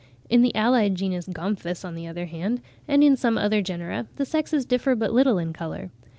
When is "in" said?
0.31-0.41, 3.03-3.15, 5.37-5.53